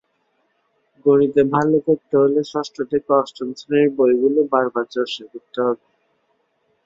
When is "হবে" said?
5.65-5.83